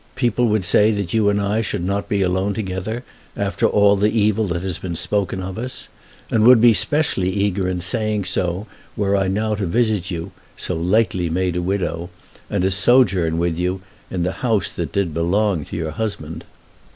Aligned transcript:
"People 0.15 0.47
would 0.47 0.65
say 0.65 0.89
that 0.93 1.13
you 1.13 1.29
and 1.29 1.39
I 1.39 1.61
should 1.61 1.83
not 1.85 2.09
be 2.09 2.23
alone 2.23 2.55
together 2.55 3.03
after 3.37 3.67
all 3.67 3.95
the 3.95 4.09
evil 4.09 4.47
that 4.47 4.63
has 4.63 4.79
been 4.79 4.95
spoken 4.95 5.43
of 5.43 5.59
us; 5.59 5.89
and 6.31 6.43
would 6.43 6.59
be 6.59 6.73
specially 6.73 7.29
eager 7.29 7.69
in 7.69 7.81
saying 7.81 8.25
so 8.25 8.65
were 8.97 9.15
I 9.15 9.27
now 9.27 9.53
to 9.53 9.67
visit 9.67 10.09
you, 10.09 10.31
so 10.57 10.75
lately 10.75 11.29
made 11.29 11.55
a 11.55 11.61
widow, 11.61 12.09
and 12.49 12.63
to 12.63 12.71
sojourn 12.71 13.37
with 13.37 13.59
you 13.59 13.81
in 14.09 14.23
the 14.23 14.31
house 14.41 14.71
that 14.71 14.91
did 14.91 15.13
belong 15.13 15.65
to 15.65 15.75
your 15.77 15.91
husband. 15.91 16.45